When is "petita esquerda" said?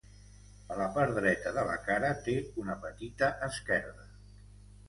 2.87-4.09